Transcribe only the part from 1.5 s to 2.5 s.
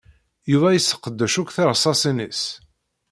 tirṣaṣin-is.